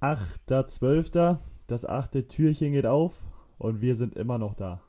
8.12. 0.00 1.38
Das 1.66 1.84
achte 1.84 2.28
Türchen 2.28 2.72
geht 2.72 2.86
auf 2.86 3.22
und 3.58 3.80
wir 3.80 3.96
sind 3.96 4.14
immer 4.14 4.38
noch 4.38 4.54
da. 4.54 4.80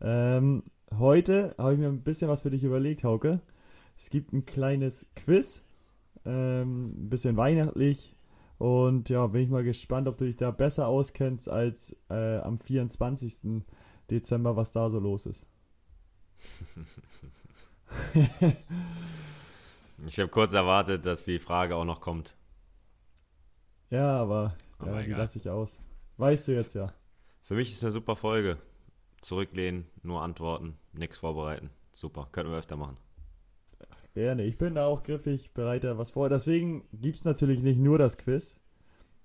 Ähm, 0.00 0.62
heute 0.98 1.54
habe 1.58 1.74
ich 1.74 1.78
mir 1.78 1.88
ein 1.88 2.02
bisschen 2.02 2.28
was 2.28 2.42
für 2.42 2.50
dich 2.50 2.64
überlegt, 2.64 3.04
Hauke. 3.04 3.40
Es 3.96 4.10
gibt 4.10 4.32
ein 4.32 4.44
kleines 4.44 5.06
Quiz, 5.16 5.64
ähm, 6.24 7.06
ein 7.06 7.10
bisschen 7.10 7.36
weihnachtlich. 7.36 8.16
Und 8.58 9.08
ja, 9.08 9.26
bin 9.26 9.42
ich 9.42 9.50
mal 9.50 9.64
gespannt, 9.64 10.06
ob 10.08 10.16
du 10.16 10.26
dich 10.26 10.36
da 10.36 10.50
besser 10.50 10.86
auskennst 10.86 11.48
als 11.48 11.96
äh, 12.08 12.38
am 12.38 12.58
24. 12.58 13.62
Dezember, 14.10 14.56
was 14.56 14.72
da 14.72 14.88
so 14.90 15.00
los 15.00 15.26
ist. 15.26 15.46
ich 20.06 20.18
habe 20.18 20.28
kurz 20.28 20.52
erwartet, 20.52 21.04
dass 21.04 21.24
die 21.24 21.38
Frage 21.38 21.74
auch 21.76 21.84
noch 21.84 22.00
kommt. 22.00 22.36
Ja, 23.90 24.16
aber 24.16 24.56
ja, 24.84 25.02
die 25.02 25.10
lasse 25.10 25.38
ich 25.38 25.48
aus. 25.48 25.80
Weißt 26.16 26.48
du 26.48 26.52
jetzt 26.52 26.74
ja. 26.74 26.92
Für 27.42 27.54
mich 27.54 27.72
ist 27.72 27.82
eine 27.82 27.92
super 27.92 28.16
Folge. 28.16 28.58
Zurücklehnen, 29.20 29.86
nur 30.02 30.22
antworten, 30.22 30.76
nichts 30.92 31.18
vorbereiten. 31.18 31.70
Super, 31.92 32.28
könnten 32.32 32.52
wir 32.52 32.58
öfter 32.58 32.76
machen. 32.76 32.96
Gerne, 34.14 34.44
ich 34.44 34.58
bin 34.58 34.76
da 34.76 34.86
auch 34.86 35.02
griffig, 35.02 35.52
bereite 35.54 35.98
was 35.98 36.12
vor. 36.12 36.28
Deswegen 36.28 36.84
gibt 36.92 37.16
es 37.16 37.24
natürlich 37.24 37.62
nicht 37.62 37.80
nur 37.80 37.98
das 37.98 38.16
Quiz. 38.16 38.60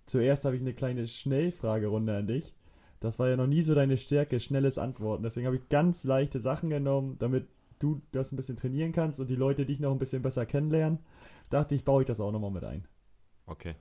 Zuerst 0.07 0.45
habe 0.45 0.55
ich 0.55 0.61
eine 0.61 0.73
kleine 0.73 1.07
Schnellfragerunde 1.07 2.17
an 2.17 2.25
dich. 2.25 2.55
Das 2.99 3.19
war 3.19 3.29
ja 3.29 3.37
noch 3.37 3.45
nie 3.45 3.61
so 3.61 3.75
deine 3.75 3.97
Stärke, 3.97 4.39
schnelles 4.39 4.79
Antworten. 4.79 5.21
Deswegen 5.21 5.45
habe 5.45 5.57
ich 5.57 5.69
ganz 5.69 6.03
leichte 6.03 6.39
Sachen 6.39 6.71
genommen, 6.71 7.17
damit 7.19 7.47
du 7.77 8.01
das 8.11 8.31
ein 8.31 8.35
bisschen 8.35 8.57
trainieren 8.57 8.91
kannst 8.91 9.19
und 9.19 9.29
die 9.29 9.35
Leute 9.35 9.65
dich 9.65 9.79
noch 9.79 9.91
ein 9.91 9.99
bisschen 9.99 10.23
besser 10.23 10.47
kennenlernen. 10.47 10.99
Dachte 11.51 11.75
ich, 11.75 11.85
baue 11.85 12.01
ich 12.01 12.07
das 12.07 12.19
auch 12.19 12.31
nochmal 12.31 12.51
mit 12.51 12.63
ein. 12.63 12.87
Okay. 13.45 13.75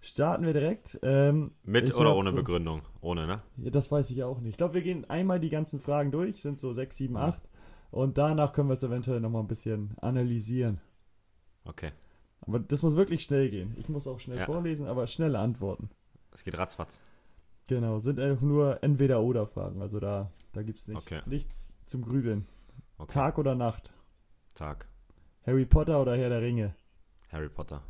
Starten 0.00 0.46
wir 0.46 0.54
direkt. 0.54 0.98
Ähm, 1.02 1.52
Mit 1.62 1.94
oder 1.94 2.16
ohne 2.16 2.30
so, 2.30 2.36
Begründung? 2.36 2.82
Ohne, 3.02 3.26
ne? 3.26 3.42
Ja, 3.58 3.70
das 3.70 3.92
weiß 3.92 4.10
ich 4.10 4.24
auch 4.24 4.40
nicht. 4.40 4.52
Ich 4.52 4.56
glaube, 4.56 4.74
wir 4.74 4.82
gehen 4.82 5.08
einmal 5.10 5.40
die 5.40 5.50
ganzen 5.50 5.78
Fragen 5.78 6.10
durch, 6.10 6.40
sind 6.40 6.58
so 6.58 6.72
6, 6.72 6.96
7, 6.96 7.16
8. 7.16 7.40
Und 7.90 8.16
danach 8.16 8.52
können 8.52 8.68
wir 8.68 8.74
es 8.74 8.82
eventuell 8.82 9.20
nochmal 9.20 9.42
ein 9.42 9.48
bisschen 9.48 9.96
analysieren. 10.00 10.80
Okay. 11.64 11.92
Aber 12.42 12.60
das 12.60 12.82
muss 12.82 12.96
wirklich 12.96 13.22
schnell 13.22 13.50
gehen. 13.50 13.74
Ich 13.78 13.88
muss 13.88 14.06
auch 14.06 14.20
schnell 14.20 14.38
ja. 14.38 14.46
vorlesen, 14.46 14.86
aber 14.86 15.06
schnelle 15.06 15.38
Antworten. 15.38 15.90
Es 16.32 16.44
geht 16.44 16.56
ratzfatz. 16.56 17.02
Genau, 17.66 17.98
sind 17.98 18.18
einfach 18.18 18.42
nur 18.42 18.82
Entweder-Oder-Fragen. 18.82 19.82
Also 19.82 20.00
da, 20.00 20.30
da 20.52 20.62
gibt 20.62 20.78
es 20.78 20.88
nicht, 20.88 20.96
okay. 20.96 21.20
nichts 21.26 21.76
zum 21.84 22.02
Grübeln. 22.02 22.46
Okay. 22.96 23.12
Tag 23.12 23.38
oder 23.38 23.54
Nacht? 23.54 23.92
Tag. 24.54 24.88
Harry 25.46 25.66
Potter 25.66 26.00
oder 26.00 26.16
Herr 26.16 26.30
der 26.30 26.42
Ringe? 26.42 26.74
Harry 27.30 27.48
Potter. 27.48 27.82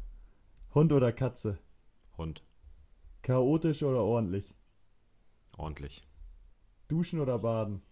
Hund 0.74 0.92
oder 0.92 1.12
Katze? 1.12 1.58
Hund. 2.20 2.44
Chaotisch 3.22 3.82
oder 3.82 4.02
ordentlich? 4.02 4.54
Ordentlich. 5.56 6.06
Duschen 6.86 7.18
oder 7.18 7.38
baden? 7.38 7.82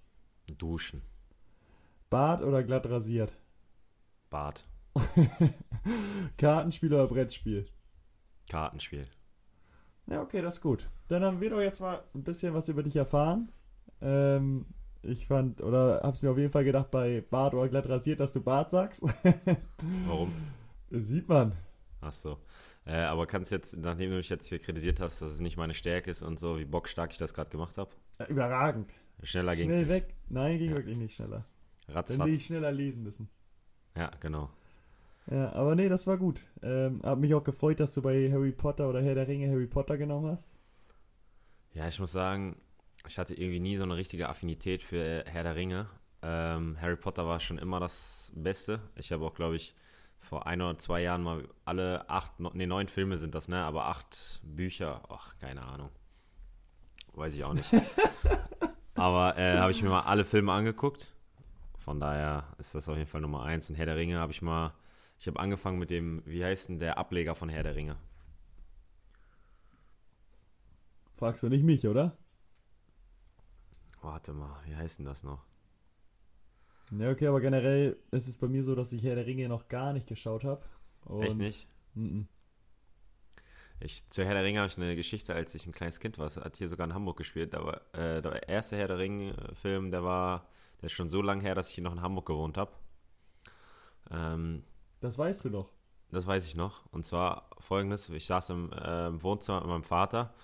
Duschen. 0.59 1.03
Bart 2.11 2.43
oder 2.43 2.63
glatt 2.63 2.87
rasiert? 2.89 3.33
Bart. 4.29 4.67
Kartenspiel 6.37 6.93
oder 6.93 7.07
Brettspiel? 7.07 7.69
Kartenspiel. 8.51 9.07
Ja, 10.07 10.21
okay, 10.21 10.43
das 10.43 10.57
ist 10.57 10.61
gut. 10.61 10.89
Dann 11.09 11.23
haben 11.23 11.41
wir 11.41 11.51
doch 11.51 11.61
jetzt 11.61 11.81
mal 11.81 12.03
ein 12.15 12.23
bisschen 12.23 12.53
was 12.53 12.69
über 12.69 12.83
dich 12.83 12.97
erfahren. 12.97 13.51
Ähm, 14.03 14.67
ich 15.03 15.27
fand, 15.27 15.63
oder 15.63 16.01
hab's 16.03 16.21
mir 16.21 16.31
auf 16.31 16.39
jeden 16.39 16.53
Fall 16.53 16.65
gedacht, 16.65 16.91
bei 16.91 17.23
Bart 17.23 17.55
oder 17.55 17.69
glatt 17.69 17.89
rasiert, 17.89 18.21
dass 18.21 18.35
du 18.35 18.43
Bart 18.43 18.71
sagst. 18.71 19.03
Warum? 20.07 20.33
Das 20.91 21.07
sieht 21.07 21.29
man. 21.29 21.53
Ach 22.01 22.13
so. 22.13 22.39
Äh, 22.87 22.97
aber 22.97 23.27
kannst 23.27 23.51
jetzt, 23.51 23.77
nachdem 23.77 24.11
du 24.11 24.17
mich 24.17 24.29
jetzt 24.29 24.49
hier 24.49 24.59
kritisiert 24.59 25.01
hast, 25.01 25.21
dass 25.21 25.31
es 25.31 25.41
nicht 25.41 25.57
meine 25.57 25.75
Stärke 25.75 26.11
ist 26.11 26.23
und 26.23 26.39
so, 26.39 26.59
wie 26.59 26.65
bockstark 26.65 27.13
ich 27.13 27.19
das 27.19 27.35
gerade 27.35 27.51
gemacht 27.51 27.77
habe? 27.79 27.91
Ja, 28.19 28.27
überragend. 28.27 28.91
Schneller 29.23 29.57
ging 29.57 29.71
es 29.71 29.77
Schnell 29.77 29.89
weg. 29.89 30.15
Nein, 30.29 30.59
ging 30.59 30.71
ja. 30.71 30.77
wirklich 30.77 30.97
nicht 30.97 31.15
schneller. 31.15 31.45
Ratzfatz. 31.89 32.19
Dann 32.19 32.27
will 32.27 32.35
ich 32.35 32.45
schneller 32.45 32.73
lesen 32.73 33.03
müssen. 33.03 33.29
Ja, 33.97 34.11
genau. 34.21 34.51
Ja, 35.31 35.53
aber 35.53 35.75
nee, 35.75 35.89
das 35.89 36.07
war 36.07 36.17
gut. 36.17 36.45
Ähm, 36.63 37.01
hab 37.03 37.19
mich 37.19 37.35
auch 37.35 37.45
gefreut, 37.45 37.81
dass 37.81 37.93
du 37.93 38.01
bei 38.01 38.31
Harry 38.31 38.53
Potter 38.53 38.89
oder 38.89 39.03
Herr 39.03 39.15
der 39.15 39.29
Ringe 39.29 39.51
Harry 39.51 39.67
Potter 39.67 39.99
genommen 39.99 40.31
hast. 40.31 40.57
Ja, 41.75 41.87
ich 41.89 42.01
muss 42.01 42.13
sagen, 42.13 42.57
ich 43.07 43.19
hatte 43.19 43.35
irgendwie 43.35 43.61
nie 43.61 43.77
so 43.77 43.85
eine 43.85 43.97
richtige 43.97 44.29
Affinität 44.29 44.83
für 44.83 45.25
Herr 45.27 45.43
der 45.43 45.57
Ringe. 45.57 45.89
Ähm, 46.23 46.81
Harry 46.81 46.97
Potter 46.97 47.27
war 47.27 47.41
schon 47.41 47.59
immer 47.59 47.79
das 47.79 48.33
Beste. 48.35 48.81
Ich 48.97 49.13
habe 49.13 49.25
auch, 49.25 49.35
glaube 49.35 49.57
ich, 49.57 49.75
vor 50.21 50.47
ein 50.47 50.61
oder 50.61 50.79
zwei 50.79 51.03
Jahren 51.03 51.23
mal 51.23 51.49
alle 51.65 52.09
acht, 52.09 52.39
ne, 52.41 52.67
neun 52.67 52.89
Filme 52.89 53.17
sind 53.17 53.35
das, 53.35 53.49
ne? 53.49 53.63
Aber 53.63 53.87
acht 53.87 54.41
Bücher, 54.43 55.03
ach, 55.09 55.39
keine 55.39 55.63
Ahnung. 55.63 55.91
Weiß 57.15 57.35
ich 57.35 57.45
auch 57.45 57.55
nicht. 57.55 57.71
Aber 58.95 59.39
äh, 59.39 59.59
habe 59.59 59.71
ich 59.71 59.83
mir 59.83 59.91
mal 59.91 60.01
alle 60.01 60.25
Filme 60.25 60.53
angeguckt. 60.53 61.13
Von 61.79 62.01
daher 62.01 62.45
ist 62.59 62.75
das 62.75 62.89
auf 62.89 62.97
jeden 62.97 63.09
Fall 63.09 63.21
Nummer 63.21 63.45
eins. 63.45 63.71
Und 63.71 63.77
Herr 63.77 63.87
der 63.87 63.97
Ringe 63.97 64.19
habe 64.19 64.33
ich 64.33 64.43
mal, 64.43 64.75
ich 65.19 65.27
habe 65.27 65.39
angefangen 65.41 65.79
mit 65.79 65.91
dem, 65.91 66.23
wie 66.27 66.45
heißt 66.45 66.69
denn 66.69 66.79
der 66.79 66.99
Ableger 66.99 67.35
von 67.35 67.49
Herr 67.49 67.63
der 67.63 67.77
Ringe? 67.77 67.97
Fragst 71.15 71.43
du 71.43 71.49
nicht 71.49 71.65
mich, 71.65 71.87
oder? 71.87 72.17
Warte 74.03 74.33
mal, 74.33 74.61
wie 74.67 74.77
heißt 74.77 74.99
denn 74.99 75.07
das 75.07 75.25
noch? 75.25 75.45
Ja, 76.91 77.11
okay, 77.11 77.27
aber 77.27 77.41
generell 77.41 77.97
ist 78.11 78.29
es 78.29 78.39
bei 78.39 78.49
mir 78.49 78.63
so, 78.63 78.75
dass 78.75 78.93
ich 78.93 79.03
Herr 79.05 79.15
der 79.15 79.27
Ringe 79.27 79.49
noch 79.49 79.69
gar 79.69 79.93
nicht 79.93 80.07
geschaut 80.07 80.45
habe. 80.45 80.63
Echt 81.21 81.37
nicht? 81.37 81.67
M 81.95 82.03
-m. 82.03 82.27
Ich, 83.81 84.09
zu 84.11 84.25
Herr 84.25 84.35
der 84.35 84.43
Ringe 84.43 84.59
habe 84.59 84.69
ich 84.69 84.77
eine 84.77 84.97
Geschichte, 84.97 85.35
als 85.35 85.55
ich 85.55 85.67
ein 85.67 85.73
kleines 85.73 86.01
Kind 86.01 86.19
war. 86.19 86.27
Es 86.27 86.37
hat 86.37 86.57
hier 86.57 86.69
sogar 86.69 86.87
in 86.87 86.95
Hamburg 86.95 87.17
gespielt. 87.17 87.55
Aber 87.55 87.83
äh, 87.95 88.21
der 88.21 88.49
erste 88.49 88.77
Herr 88.77 88.89
der 88.89 88.99
Ringe-Film, 88.99 89.91
der 89.91 90.03
war, 90.03 90.49
der 90.81 90.87
ist 90.87 90.93
schon 90.93 91.09
so 91.09 91.23
lange 91.23 91.43
her, 91.43 91.55
dass 91.55 91.69
ich 91.69 91.77
hier 91.77 91.85
noch 91.85 91.93
in 91.93 92.03
Hamburg 92.03 92.27
gewohnt 92.27 92.57
habe. 92.57 92.73
Ähm, 94.11 94.65
das 95.01 95.19
weißt 95.19 95.45
du 95.45 95.51
noch. 95.51 95.71
Das 96.11 96.27
weiß 96.27 96.47
ich 96.47 96.57
noch. 96.57 96.87
Und 96.91 97.07
zwar 97.07 97.51
folgendes: 97.61 98.09
Ich 98.09 98.27
saß 98.27 98.51
im 98.51 98.73
äh, 98.73 99.23
Wohnzimmer 99.23 99.61
mit 99.61 99.69
meinem 99.69 99.85
Vater 99.85 100.35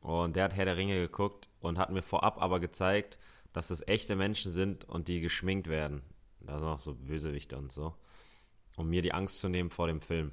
und 0.00 0.36
der 0.36 0.44
hat 0.44 0.54
Herr 0.54 0.64
der 0.64 0.76
Ringe 0.76 1.00
geguckt 1.00 1.48
und 1.60 1.78
hat 1.78 1.90
mir 1.90 2.02
vorab 2.02 2.40
aber 2.40 2.60
gezeigt, 2.60 3.18
dass 3.54 3.70
es 3.70 3.86
echte 3.86 4.16
Menschen 4.16 4.50
sind 4.50 4.84
und 4.84 5.08
die 5.08 5.20
geschminkt 5.20 5.68
werden. 5.68 6.02
Da 6.40 6.58
sind 6.58 6.68
auch 6.68 6.80
so 6.80 6.94
Bösewichte 6.94 7.56
und 7.56 7.72
so. 7.72 7.94
Um 8.76 8.90
mir 8.90 9.00
die 9.00 9.14
Angst 9.14 9.38
zu 9.38 9.48
nehmen 9.48 9.70
vor 9.70 9.86
dem 9.86 10.02
Film. 10.02 10.32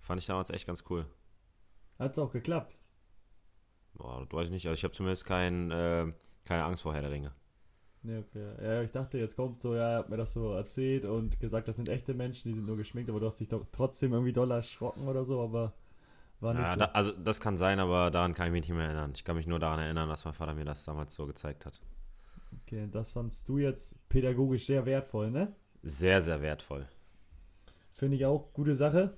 Fand 0.00 0.20
ich 0.20 0.26
damals 0.26 0.50
echt 0.50 0.66
ganz 0.66 0.84
cool. 0.88 1.04
Hat 1.98 2.12
es 2.12 2.18
auch 2.18 2.32
geklappt? 2.32 2.78
Boah, 3.94 4.24
das 4.24 4.32
weiß 4.32 4.46
ich 4.46 4.52
nicht. 4.52 4.66
Also 4.66 4.78
ich 4.78 4.84
habe 4.84 4.94
zumindest 4.94 5.24
kein, 5.24 5.72
äh, 5.72 6.12
keine 6.44 6.64
Angst 6.64 6.84
vor 6.84 6.94
Herr 6.94 7.02
der 7.02 7.10
Ringe. 7.10 7.34
Nee, 8.02 8.18
okay. 8.18 8.54
Ja, 8.62 8.82
ich 8.82 8.92
dachte, 8.92 9.18
jetzt 9.18 9.34
kommt 9.34 9.60
so, 9.60 9.74
ja, 9.74 9.90
er 9.90 9.98
hat 9.98 10.08
mir 10.10 10.16
das 10.16 10.32
so 10.32 10.52
erzählt 10.52 11.04
und 11.04 11.40
gesagt, 11.40 11.66
das 11.66 11.76
sind 11.76 11.88
echte 11.88 12.14
Menschen, 12.14 12.48
die 12.48 12.54
sind 12.54 12.66
nur 12.66 12.76
geschminkt, 12.76 13.10
aber 13.10 13.18
du 13.18 13.26
hast 13.26 13.40
dich 13.40 13.48
doch 13.48 13.66
trotzdem 13.72 14.12
irgendwie 14.12 14.32
doll 14.32 14.52
erschrocken 14.52 15.08
oder 15.08 15.24
so, 15.24 15.42
aber 15.42 15.74
war 16.40 16.54
nicht 16.54 16.66
ja, 16.66 16.74
so. 16.74 16.80
Da, 16.80 16.86
also 16.86 17.12
das 17.12 17.40
kann 17.40 17.58
sein, 17.58 17.80
aber 17.80 18.10
daran 18.10 18.34
kann 18.34 18.46
ich 18.46 18.52
mich 18.52 18.68
nicht 18.68 18.76
mehr 18.76 18.86
erinnern. 18.86 19.12
Ich 19.14 19.24
kann 19.24 19.36
mich 19.36 19.46
nur 19.46 19.58
daran 19.58 19.80
erinnern, 19.80 20.08
dass 20.08 20.24
mein 20.24 20.34
Vater 20.34 20.54
mir 20.54 20.64
das 20.64 20.84
damals 20.84 21.14
so 21.14 21.26
gezeigt 21.26 21.66
hat. 21.66 21.80
Okay, 22.62 22.88
das 22.90 23.12
fandst 23.12 23.48
du 23.48 23.58
jetzt 23.58 23.94
pädagogisch 24.08 24.66
sehr 24.66 24.86
wertvoll, 24.86 25.30
ne? 25.30 25.54
Sehr, 25.82 26.22
sehr 26.22 26.40
wertvoll. 26.42 26.88
Finde 27.92 28.16
ich 28.16 28.24
auch 28.24 28.52
gute 28.52 28.74
Sache. 28.74 29.16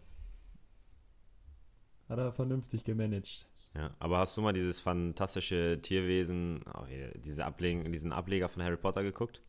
Hat 2.09 2.19
er 2.19 2.33
vernünftig 2.33 2.85
gemanagt. 2.85 3.47
Ja, 3.75 3.95
aber 4.01 4.19
hast 4.19 4.37
du 4.37 4.43
mal 4.43 4.53
dieses 4.53 4.81
fantastische 4.81 5.79
Tierwesen, 5.81 6.65
oh, 6.75 6.85
diese 7.23 7.45
Ableg 7.45 7.91
diesen 7.93 8.13
Ableger 8.13 8.49
von 8.49 8.63
Harry 8.63 8.77
Potter 8.77 9.03
geguckt? 9.03 9.43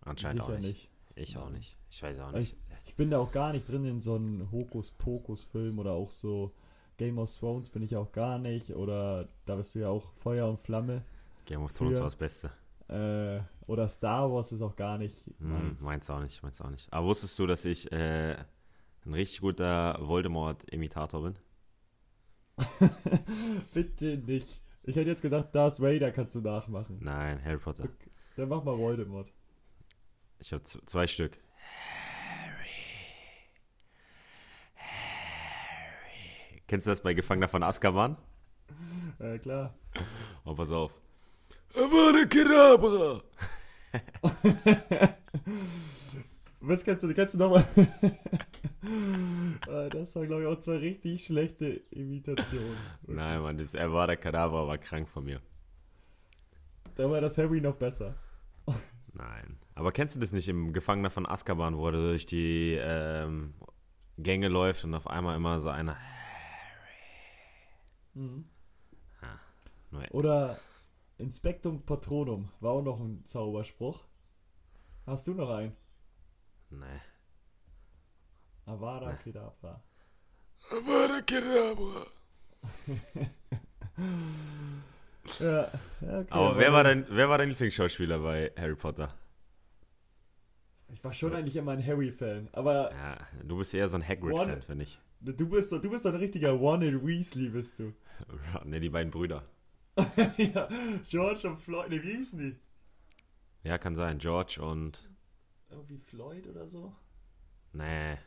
Anscheinend 0.00 0.42
Sicher 0.42 0.54
auch 0.54 0.58
nicht. 0.58 0.68
nicht. 0.68 0.91
Ich 1.14 1.36
auch 1.36 1.50
nicht. 1.50 1.76
Ich 1.90 2.02
weiß 2.02 2.18
auch 2.20 2.32
nicht. 2.32 2.56
Ich, 2.58 2.88
ich 2.88 2.96
bin 2.96 3.10
da 3.10 3.18
auch 3.18 3.32
gar 3.32 3.52
nicht 3.52 3.68
drin 3.68 3.84
in 3.84 4.00
so 4.00 4.14
einem 4.14 4.50
Hokus-Pokus-Film 4.50 5.78
oder 5.78 5.92
auch 5.92 6.10
so 6.10 6.50
Game 6.96 7.18
of 7.18 7.34
Thrones 7.34 7.68
bin 7.68 7.82
ich 7.82 7.96
auch 7.96 8.12
gar 8.12 8.38
nicht. 8.38 8.70
Oder 8.70 9.28
da 9.44 9.56
bist 9.56 9.74
du 9.74 9.80
ja 9.80 9.88
auch 9.88 10.12
Feuer 10.14 10.48
und 10.48 10.58
Flamme. 10.58 11.02
Game 11.44 11.62
of 11.62 11.72
Thrones 11.72 11.96
für, 11.96 12.02
war 12.02 12.06
das 12.06 12.16
Beste. 12.16 12.50
Äh, 12.88 13.40
oder 13.66 13.88
Star 13.88 14.32
Wars 14.32 14.52
ist 14.52 14.62
auch 14.62 14.76
gar 14.76 14.98
nicht 14.98 15.16
meins. 15.40 15.80
Hm, 15.80 15.86
meins 15.86 16.10
auch 16.10 16.20
nicht, 16.20 16.42
meins 16.42 16.60
auch 16.60 16.70
nicht. 16.70 16.92
Aber 16.92 17.06
wusstest 17.06 17.38
du, 17.38 17.46
dass 17.46 17.64
ich 17.64 17.90
äh, 17.92 18.36
ein 19.04 19.14
richtig 19.14 19.40
guter 19.40 19.98
Voldemort-Imitator 20.00 21.22
bin? 21.22 21.38
Bitte 23.74 24.18
nicht. 24.18 24.62
Ich 24.84 24.96
hätte 24.96 25.10
jetzt 25.10 25.22
gedacht, 25.22 25.48
Darth 25.54 25.80
Vader 25.80 26.10
kannst 26.10 26.34
du 26.34 26.40
nachmachen. 26.40 26.98
Nein, 27.00 27.42
Harry 27.44 27.58
Potter. 27.58 27.84
Okay, 27.84 28.10
dann 28.36 28.48
mach 28.48 28.64
mal 28.64 28.76
Voldemort. 28.76 29.32
Ich 30.42 30.52
habe 30.52 30.64
zwei 30.64 31.06
Stück. 31.06 31.38
Kennst 36.66 36.86
du 36.86 36.90
das 36.90 37.00
bei 37.00 37.14
Gefangener 37.14 37.48
von 37.48 37.62
Azkaban? 37.62 38.16
Ja, 39.20 39.38
klar. 39.38 39.74
Oh, 40.44 40.54
pass 40.54 40.70
auf. 40.70 40.90
Avada 41.74 42.24
Kedabra! 42.26 43.22
Was 46.60 46.84
kannst 46.84 47.04
du, 47.04 47.14
kannst 47.14 47.34
du 47.34 47.38
nochmal? 47.38 47.64
Ah, 49.68 49.88
das 49.88 50.16
war, 50.16 50.26
glaube 50.26 50.42
ich, 50.42 50.48
auch 50.48 50.58
zwei 50.58 50.78
richtig 50.78 51.24
schlechte 51.24 51.66
Imitationen. 51.92 52.76
Nein, 53.06 53.40
Mann, 53.40 53.56
das 53.56 53.76
Avada 53.76 54.16
Kedavra 54.16 54.66
war 54.66 54.76
krank 54.76 55.08
von 55.08 55.24
mir. 55.24 55.40
Da 56.96 57.08
war 57.08 57.20
das 57.20 57.38
Harry 57.38 57.60
noch 57.60 57.76
besser. 57.76 58.16
Nein. 59.22 59.58
Aber 59.74 59.92
kennst 59.92 60.16
du 60.16 60.20
das 60.20 60.32
nicht 60.32 60.48
im 60.48 60.72
Gefangener 60.72 61.10
von 61.10 61.26
Azkaban, 61.26 61.76
wo 61.76 61.86
er 61.86 61.92
durch 61.92 62.26
die 62.26 62.74
ähm, 62.80 63.54
Gänge 64.18 64.48
läuft 64.48 64.84
und 64.84 64.94
auf 64.94 65.06
einmal 65.06 65.36
immer 65.36 65.60
so 65.60 65.68
einer. 65.68 65.96
Mhm. 68.14 68.46
Nur, 69.90 70.04
Oder 70.12 70.58
Inspectum 71.18 71.84
Patronum 71.84 72.48
war 72.60 72.72
auch 72.72 72.82
noch 72.82 72.98
ein 72.98 73.24
Zauberspruch. 73.24 74.04
Hast 75.06 75.26
du 75.26 75.34
noch 75.34 75.50
einen? 75.50 75.76
nee. 76.70 77.00
Avada 78.64 79.12
Nee. 79.12 79.18
Kedavra. 79.22 79.82
Avada 80.70 81.20
Kedavra. 81.20 82.06
Ja, 85.40 85.70
okay. 86.00 86.26
Aber 86.30 86.58
wer 86.58 86.72
war, 86.72 86.84
dein, 86.84 87.06
wer 87.08 87.28
war 87.28 87.38
dein 87.38 87.48
Lieblingsschauspieler 87.48 88.18
bei 88.18 88.52
Harry 88.58 88.74
Potter? 88.74 89.14
Ich 90.88 91.02
war 91.02 91.12
schon 91.12 91.34
eigentlich 91.34 91.56
immer 91.56 91.72
ein 91.72 91.86
Harry-Fan, 91.86 92.48
aber 92.52 92.90
Ja, 92.92 93.18
du 93.44 93.56
bist 93.56 93.72
eher 93.72 93.88
so 93.88 93.96
ein 93.96 94.06
Hagrid-Fan, 94.06 94.62
finde 94.62 94.84
ich. 94.84 94.98
du 95.20 95.48
bist 95.48 95.72
doch, 95.72 95.80
du 95.80 95.88
bist 95.90 96.04
doch 96.04 96.12
ein 96.12 96.18
richtiger 96.18 96.60
Wanted 96.60 97.04
Weasley, 97.06 97.48
bist 97.48 97.78
du. 97.78 97.92
Ne, 98.64 98.78
die 98.80 98.90
beiden 98.90 99.10
Brüder. 99.10 99.42
ja, 100.36 100.68
George 101.08 101.48
und 101.48 101.56
Floyd, 101.58 101.88
ne, 101.90 102.02
wie 102.02 102.16
hießen 102.16 102.38
die? 102.38 102.56
Ja, 103.64 103.78
kann 103.78 103.94
sein. 103.94 104.18
George 104.18 104.58
und. 104.60 105.08
Irgendwie 105.70 105.98
Floyd 105.98 106.46
oder 106.46 106.66
so? 106.68 106.94
Nee. 107.72 108.18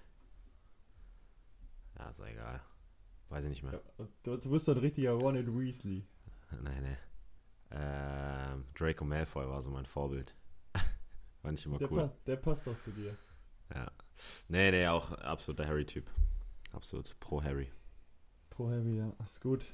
Ja, 1.97 2.09
ist 2.09 2.19
egal. 2.19 2.61
Weiß 3.29 3.43
ich 3.43 3.49
nicht 3.49 3.63
mehr. 3.63 3.73
Ja, 3.73 4.05
du, 4.23 4.37
du 4.37 4.49
bist 4.49 4.67
doch 4.67 4.75
ein 4.75 4.79
richtiger 4.81 5.19
Wanted 5.21 5.47
Weasley. 5.47 6.03
Nee, 6.63 6.81
nee. 6.81 6.97
Ähm, 7.71 8.65
Draco 8.77 9.03
Malfoy 9.05 9.47
war 9.47 9.61
so 9.61 9.69
mein 9.69 9.85
Vorbild. 9.85 10.33
Fand 11.41 11.59
ich 11.59 11.65
immer 11.65 11.77
Der, 11.77 11.91
cool. 11.91 11.99
pa 12.01 12.13
der 12.25 12.35
passt 12.37 12.67
doch 12.67 12.79
zu 12.79 12.91
dir. 12.91 13.15
Ja. 13.73 13.91
Nee, 14.47 14.71
nee, 14.71 14.87
auch 14.87 15.11
absoluter 15.11 15.67
Harry-Typ. 15.67 16.09
Absolut 16.71 17.19
pro 17.19 17.43
Harry. 17.43 17.71
Pro 18.49 18.69
Harry, 18.69 18.97
ja. 18.97 19.11
Ist 19.25 19.41
gut. 19.41 19.71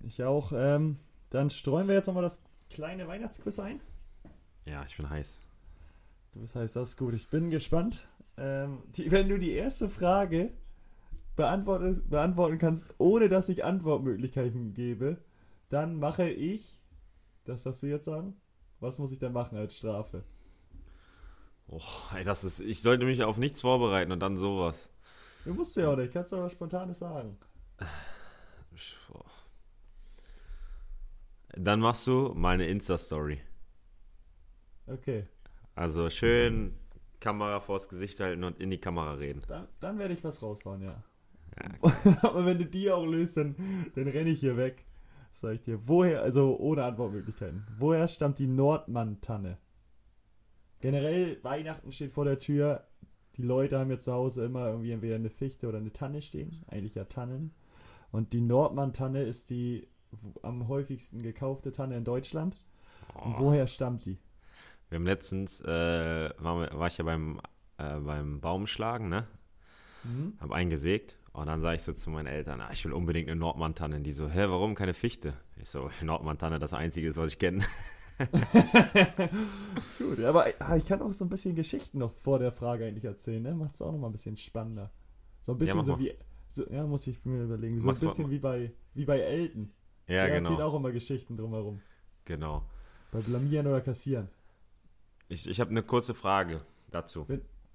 Ich 0.00 0.22
auch. 0.22 0.52
Ähm, 0.54 0.98
dann 1.30 1.50
streuen 1.50 1.88
wir 1.88 1.94
jetzt 1.94 2.06
nochmal 2.06 2.22
das 2.22 2.40
kleine 2.70 3.06
Weihnachtsquiz 3.08 3.58
ein. 3.58 3.80
Ja, 4.64 4.84
ich 4.86 4.96
bin 4.96 5.10
heiß. 5.10 5.40
Du 6.32 6.40
bist 6.40 6.54
heißt 6.54 6.76
das 6.76 6.90
ist 6.90 6.96
gut. 6.96 7.14
Ich 7.14 7.28
bin 7.28 7.50
gespannt. 7.50 8.08
Ähm, 8.38 8.82
die, 8.96 9.10
wenn 9.10 9.28
du 9.28 9.38
die 9.38 9.52
erste 9.52 9.88
Frage 9.90 10.52
beantworten 11.36 12.58
kannst, 12.58 12.94
ohne 12.98 13.28
dass 13.28 13.48
ich 13.48 13.64
Antwortmöglichkeiten 13.64 14.72
gebe, 14.74 15.18
dann 15.72 15.96
mache 15.98 16.28
ich. 16.28 16.78
Das 17.44 17.62
darfst 17.64 17.82
du 17.82 17.86
jetzt 17.86 18.04
sagen? 18.04 18.36
Was 18.80 18.98
muss 18.98 19.12
ich 19.12 19.18
dann 19.18 19.32
machen 19.32 19.56
als 19.58 19.76
Strafe? 19.76 20.24
Oh, 21.68 21.80
ey, 22.14 22.24
das 22.24 22.44
ist. 22.44 22.60
Ich 22.60 22.82
sollte 22.82 23.04
mich 23.04 23.22
auf 23.22 23.38
nichts 23.38 23.60
vorbereiten 23.62 24.12
und 24.12 24.20
dann 24.20 24.36
sowas. 24.36 24.88
Du 25.44 25.54
musst 25.54 25.76
ja 25.76 25.88
auch 25.90 25.96
nicht, 25.96 26.12
kannst 26.12 26.32
du 26.32 26.36
aber 26.36 26.48
spontanes 26.48 26.98
sagen. 26.98 27.38
Dann 31.54 31.80
machst 31.80 32.06
du 32.06 32.32
mal 32.34 32.54
eine 32.54 32.66
Insta-Story. 32.66 33.40
Okay, 34.86 35.26
Also 35.74 36.10
schön 36.10 36.74
Kamera 37.20 37.60
vors 37.60 37.88
Gesicht 37.88 38.20
halten 38.20 38.44
und 38.44 38.60
in 38.60 38.70
die 38.70 38.80
Kamera 38.80 39.14
reden. 39.14 39.42
dann, 39.46 39.68
dann 39.80 39.98
werde 39.98 40.14
ich 40.14 40.24
was 40.24 40.42
raushauen, 40.42 40.82
ja. 40.82 41.02
Ja, 41.56 41.70
aber 42.22 42.46
wenn 42.46 42.58
du 42.58 42.66
die 42.66 42.90
auch 42.90 43.04
löst, 43.04 43.36
dann, 43.36 43.54
dann 43.94 44.08
renne 44.08 44.30
ich 44.30 44.40
hier 44.40 44.56
weg. 44.56 44.84
Sag 45.34 45.54
ich 45.54 45.62
dir. 45.62 45.88
Woher, 45.88 46.22
also 46.22 46.58
ohne 46.58 46.84
Antwortmöglichkeiten. 46.84 47.66
Woher 47.78 48.06
stammt 48.06 48.38
die 48.38 48.46
Nordmann-Tanne? 48.46 49.56
Generell, 50.80 51.42
Weihnachten 51.42 51.90
steht 51.90 52.12
vor 52.12 52.26
der 52.26 52.38
Tür. 52.38 52.86
Die 53.36 53.42
Leute 53.42 53.78
haben 53.78 53.90
ja 53.90 53.98
zu 53.98 54.12
Hause 54.12 54.44
immer 54.44 54.66
irgendwie 54.68 54.90
entweder 54.92 55.14
eine 55.14 55.30
Fichte 55.30 55.68
oder 55.68 55.78
eine 55.78 55.92
Tanne 55.92 56.20
stehen. 56.20 56.62
Eigentlich 56.66 56.94
ja 56.94 57.04
Tannen. 57.04 57.54
Und 58.10 58.34
die 58.34 58.42
Nordmann-Tanne 58.42 59.22
ist 59.22 59.48
die 59.48 59.88
am 60.42 60.68
häufigsten 60.68 61.22
gekaufte 61.22 61.72
Tanne 61.72 61.96
in 61.96 62.04
Deutschland. 62.04 62.54
Und 63.14 63.36
Oh. 63.36 63.44
woher 63.44 63.66
stammt 63.66 64.04
die? 64.04 64.18
Wir 64.90 64.96
haben 64.96 65.06
letztens, 65.06 65.62
äh, 65.62 66.30
war, 66.38 66.78
war 66.78 66.86
ich 66.88 66.98
ja 66.98 67.04
beim, 67.04 67.40
äh, 67.78 67.98
beim 68.00 68.42
Baumschlagen, 68.42 69.08
ne? 69.08 69.26
Mhm. 70.04 70.34
Hab 70.40 70.50
einen 70.52 70.68
gesägt 70.68 71.16
und 71.32 71.46
dann 71.46 71.60
sage 71.60 71.76
ich 71.76 71.82
so 71.82 71.92
zu 71.92 72.10
meinen 72.10 72.26
Eltern, 72.26 72.60
ah, 72.60 72.70
ich 72.72 72.84
will 72.84 72.92
unbedingt 72.92 73.28
eine 73.28 73.38
Nordmann-Tanne. 73.38 74.00
Die 74.00 74.12
so, 74.12 74.28
hä, 74.28 74.44
warum 74.48 74.74
keine 74.74 74.94
Fichte? 74.94 75.34
Ich 75.56 75.68
so, 75.70 75.90
Nordmann-Tanne, 76.02 76.58
das 76.58 76.74
einzige 76.74 77.08
ist, 77.08 77.16
was 77.16 77.28
ich 77.28 77.38
kenne. 77.38 77.64
ist 78.18 79.98
gut. 79.98 80.20
Aber 80.24 80.46
ah, 80.58 80.76
ich 80.76 80.86
kann 80.86 81.00
auch 81.02 81.12
so 81.12 81.24
ein 81.24 81.30
bisschen 81.30 81.54
Geschichten 81.54 81.98
noch 81.98 82.12
vor 82.12 82.38
der 82.38 82.52
Frage 82.52 82.84
eigentlich 82.86 83.04
erzählen, 83.04 83.42
ne? 83.42 83.54
Macht 83.54 83.74
es 83.74 83.82
auch 83.82 83.92
noch 83.92 83.98
mal 83.98 84.08
ein 84.08 84.12
bisschen 84.12 84.36
spannender. 84.36 84.90
So 85.40 85.52
ein 85.52 85.58
bisschen 85.58 85.78
mach 85.78 85.84
so 85.84 85.92
mal. 85.92 86.00
wie. 86.00 86.14
So, 86.48 86.68
ja, 86.70 86.86
muss 86.86 87.06
ich 87.06 87.24
mir 87.24 87.44
überlegen. 87.44 87.80
So 87.80 87.86
Mach's 87.88 88.02
ein 88.02 88.06
mal- 88.06 88.10
bisschen 88.10 88.30
wie 88.30 88.38
bei, 88.38 88.72
wie 88.94 89.04
bei 89.06 89.18
Elton. 89.20 89.72
Ja, 90.06 90.26
Der 90.26 90.34
erzählt 90.34 90.58
genau. 90.58 90.68
auch 90.68 90.74
immer 90.74 90.92
Geschichten 90.92 91.36
drumherum. 91.36 91.80
Genau. 92.26 92.62
Bei 93.10 93.20
Blamieren 93.20 93.66
oder 93.66 93.80
Kassieren. 93.80 94.28
Ich, 95.28 95.48
ich 95.48 95.60
habe 95.60 95.70
eine 95.70 95.82
kurze 95.82 96.12
Frage 96.12 96.60
dazu. 96.90 97.26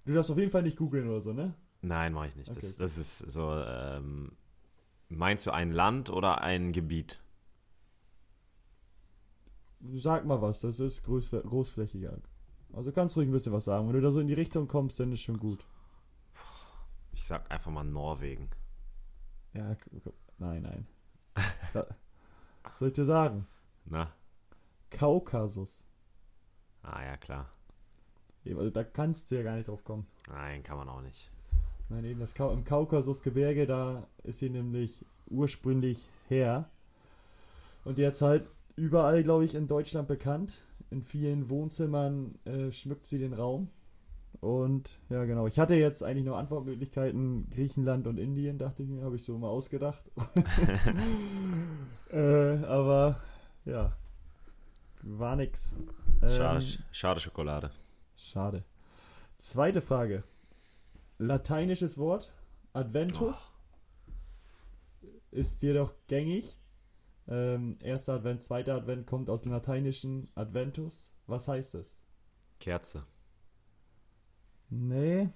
Du 0.06 0.14
darfst 0.14 0.30
auf 0.30 0.38
jeden 0.38 0.52
Fall 0.52 0.62
nicht 0.62 0.78
googeln 0.78 1.10
oder 1.10 1.22
so, 1.22 1.34
ne? 1.34 1.56
Nein, 1.88 2.14
mache 2.14 2.28
ich 2.28 2.36
nicht. 2.36 2.50
Okay. 2.50 2.60
Das, 2.62 2.76
das 2.76 2.98
ist 2.98 3.20
so, 3.20 3.52
ähm, 3.52 4.32
meinst 5.10 5.46
du 5.46 5.52
ein 5.52 5.72
Land 5.72 6.10
oder 6.10 6.42
ein 6.42 6.74
Gebiet? 6.74 7.20
Sag 9.94 10.26
mal 10.26 10.42
was, 10.42 10.62
das 10.62 10.80
ist 10.80 11.04
groß, 11.04 11.32
großflächiger. 11.32 12.18
Also 12.74 12.92
kannst 12.92 13.16
ruhig 13.16 13.30
ein 13.30 13.32
bisschen 13.32 13.54
was 13.54 13.66
sagen. 13.66 13.88
Wenn 13.88 13.94
du 13.94 14.02
da 14.02 14.12
so 14.12 14.20
in 14.20 14.28
die 14.28 14.34
Richtung 14.34 14.68
kommst, 14.68 15.00
dann 15.00 15.12
ist 15.12 15.22
schon 15.22 15.40
gut. 15.40 15.66
Ich 17.14 17.24
sag 17.26 17.50
einfach 17.50 17.72
mal 17.72 17.84
Norwegen. 17.84 18.50
Ja, 19.54 19.76
nein, 20.38 20.64
nein. 20.64 20.88
Was 22.64 22.80
soll 22.80 22.90
ich 22.90 22.94
dir 22.94 23.06
sagen? 23.06 23.48
Na? 23.86 24.12
Kaukasus. 24.90 25.88
Ah 26.82 27.04
ja, 27.04 27.18
klar. 27.18 27.50
Da 28.46 28.84
kannst 28.84 29.30
du 29.32 29.36
ja 29.36 29.44
gar 29.44 29.56
nicht 29.56 29.68
drauf 29.68 29.84
kommen. 29.84 30.08
Nein, 30.28 30.64
kann 30.64 30.78
man 30.78 30.90
auch 30.90 31.02
nicht. 31.02 31.32
Nein, 31.90 32.04
eben 32.06 32.20
das 32.20 32.36
Kau 32.36 32.52
im 32.52 32.64
Kaukasusgebirge, 32.64 33.66
da 33.66 34.08
ist 34.24 34.40
sie 34.40 34.50
nämlich 34.50 35.06
ursprünglich 35.30 36.10
her. 36.28 36.70
Und 37.86 37.98
jetzt 37.98 38.22
halt 38.22 38.48
überall, 38.76 39.24
glaube 39.24 39.46
ich, 39.46 39.56
in 39.56 39.68
Deutschland 39.68 40.08
bekannt. 40.08 40.54
In 40.90 41.02
vielen 41.02 41.50
Wohnzimmern 41.50 42.36
äh, 42.46 42.72
schmückt 42.72 43.06
sie 43.06 43.20
den 43.20 43.34
Raum. 43.34 43.70
Und 44.42 45.00
ja, 45.10 45.26
genau. 45.26 45.48
Ich 45.48 45.60
hatte 45.60 45.76
jetzt 45.76 46.04
eigentlich 46.04 46.26
noch 46.26 46.38
Antwortmöglichkeiten 46.38 47.50
Griechenland 47.50 48.08
und 48.08 48.20
Indien, 48.20 48.58
dachte 48.58 48.84
ich 48.84 48.90
mir, 48.90 49.04
habe 49.04 49.16
ich 49.16 49.24
so 49.24 49.38
mal 49.38 49.48
ausgedacht. 49.48 50.04
äh, 52.12 52.58
aber 52.66 53.20
ja, 53.66 53.94
war 55.02 55.36
nix. 55.36 55.78
Ähm, 56.22 56.30
Schade, 56.30 56.66
schade 56.92 57.20
Schokolade. 57.20 57.72
Schade. 58.16 58.64
Zweite 59.38 59.82
Frage. 59.82 60.24
Lateinisches 61.18 61.98
Wort. 61.98 62.32
Adventus. 62.74 63.52
Ist 65.32 65.62
jedoch 65.62 65.94
gängig. 66.08 66.58
Ähm, 67.28 67.78
erster 67.82 68.14
Advent, 68.14 68.42
zweiter 68.42 68.76
Advent 68.76 69.06
kommt 69.06 69.30
aus 69.30 69.44
dem 69.44 69.52
lateinischen 69.52 70.30
Adventus. 70.36 71.12
Was 71.26 71.48
heißt 71.48 71.76
es? 71.76 72.00
Kerze. 72.60 73.04
Nee. 74.70 75.30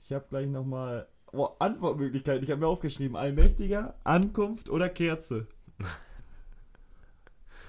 Ich 0.00 0.12
habe 0.12 0.26
gleich 0.28 0.48
nochmal 0.48 1.08
oh, 1.32 1.48
Antwortmöglichkeiten. 1.58 2.42
Ich 2.42 2.50
habe 2.50 2.60
mir 2.60 2.66
aufgeschrieben. 2.66 3.16
Allmächtiger, 3.16 3.94
Ankunft 4.04 4.70
oder 4.70 4.88
Kerze. 4.88 5.46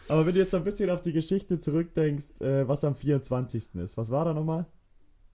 Aber 0.07 0.25
wenn 0.25 0.33
du 0.33 0.39
jetzt 0.39 0.55
ein 0.55 0.63
bisschen 0.63 0.89
auf 0.89 1.03
die 1.03 1.13
Geschichte 1.13 1.61
zurückdenkst, 1.61 2.41
äh, 2.41 2.67
was 2.67 2.83
am 2.83 2.95
24. 2.95 3.75
ist. 3.75 3.95
Was 3.97 4.09
war 4.09 4.25
da 4.25 4.33
nochmal? 4.33 4.65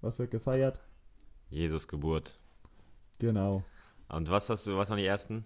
Was 0.02 0.20
wird 0.20 0.32
gefeiert? 0.32 0.82
Jesus 1.56 1.88
Geburt. 1.88 2.38
Genau. 3.20 3.64
Und 4.10 4.30
was 4.30 4.50
hast 4.50 4.68
du, 4.68 4.76
was 4.78 4.90
waren 4.90 4.98
die 4.98 5.06
ersten? 5.06 5.46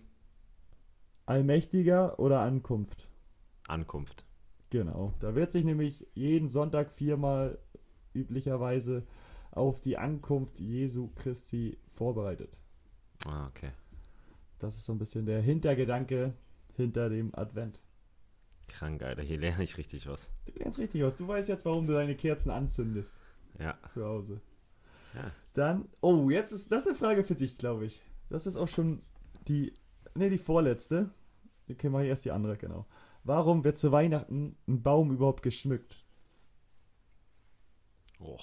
Allmächtiger 1.25 2.19
oder 2.19 2.41
Ankunft? 2.41 3.07
Ankunft. 3.67 4.25
Genau. 4.71 5.13
Da 5.19 5.35
wird 5.35 5.51
sich 5.51 5.63
nämlich 5.63 6.07
jeden 6.15 6.49
Sonntag 6.49 6.91
viermal 6.91 7.59
üblicherweise 8.13 9.05
auf 9.51 9.79
die 9.79 9.97
Ankunft 9.97 10.59
Jesu 10.59 11.09
Christi 11.15 11.77
vorbereitet. 11.87 12.59
Ah, 13.25 13.47
okay. 13.47 13.71
Das 14.57 14.75
ist 14.75 14.85
so 14.85 14.93
ein 14.93 14.97
bisschen 14.99 15.25
der 15.25 15.41
Hintergedanke 15.41 16.33
hinter 16.75 17.09
dem 17.09 17.33
Advent. 17.35 17.79
Krank, 18.67 19.01
Alter. 19.03 19.21
Hier 19.23 19.39
lerne 19.39 19.63
ich 19.63 19.77
richtig 19.77 20.07
was. 20.07 20.31
Du 20.45 20.53
lernst 20.59 20.79
richtig 20.79 21.03
was. 21.03 21.15
Du 21.15 21.27
weißt 21.27 21.49
jetzt, 21.49 21.65
warum 21.65 21.85
du 21.85 21.93
deine 21.93 22.15
Kerzen 22.15 22.49
anzündest 22.49 23.15
Ja. 23.59 23.77
zu 23.89 24.05
Hause. 24.05 24.41
Ja. 25.15 25.31
Dann, 25.59 25.89
oh, 25.99 26.29
jetzt 26.29 26.53
ist 26.53 26.71
das 26.71 26.83
ist 26.83 26.87
eine 26.87 26.95
Frage 26.95 27.25
für 27.25 27.35
dich, 27.35 27.57
glaube 27.57 27.85
ich. 27.85 28.01
Das 28.29 28.47
ist 28.47 28.55
auch 28.55 28.69
schon 28.69 29.01
die, 29.49 29.73
ne, 30.15 30.29
die 30.29 30.37
vorletzte. 30.37 31.09
Okay, 31.69 31.89
mache 31.89 32.03
ich 32.03 32.09
erst 32.09 32.23
die 32.23 32.31
andere, 32.31 32.55
genau. 32.55 32.85
Warum 33.25 33.65
wird 33.65 33.75
zu 33.75 33.91
Weihnachten 33.91 34.55
ein 34.69 34.81
Baum 34.81 35.11
überhaupt 35.11 35.43
geschmückt? 35.43 36.05
Oh. 38.21 38.39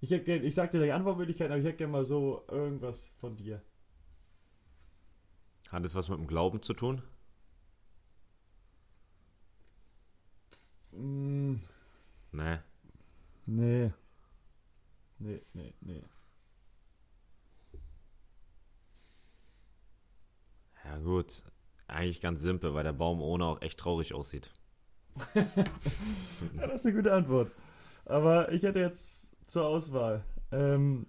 Ich, 0.00 0.10
hätte 0.10 0.32
ich 0.32 0.54
sag 0.54 0.70
dir 0.70 0.82
die 0.82 0.92
Antwortmöglichkeiten, 0.92 1.52
aber 1.52 1.60
ich 1.60 1.66
hätte 1.66 1.76
gerne 1.76 1.92
mal 1.92 2.04
so 2.06 2.42
irgendwas 2.48 3.08
von 3.20 3.36
dir. 3.36 3.60
Hat 5.68 5.84
es 5.84 5.94
was 5.94 6.08
mit 6.08 6.18
dem 6.18 6.26
Glauben 6.26 6.62
zu 6.62 6.72
tun? 6.72 7.02
Mm, 10.92 11.56
Nee. 12.32 12.58
nee. 13.44 13.92
Nee, 15.20 15.42
nee, 15.54 15.74
nee. 15.80 16.02
Ja, 20.84 20.98
gut. 20.98 21.42
Eigentlich 21.86 22.20
ganz 22.20 22.42
simpel, 22.42 22.74
weil 22.74 22.84
der 22.84 22.92
Baum 22.92 23.20
ohne 23.22 23.44
auch 23.44 23.62
echt 23.62 23.78
traurig 23.78 24.14
aussieht. 24.14 24.50
Ja, 26.60 26.66
das 26.66 26.80
ist 26.80 26.86
eine 26.86 26.96
gute 26.96 27.12
Antwort. 27.12 27.50
Aber 28.04 28.52
ich 28.52 28.62
hätte 28.62 28.78
jetzt 28.80 29.32
zur 29.50 29.66
Auswahl. 29.66 30.24
Ähm, 30.52 31.06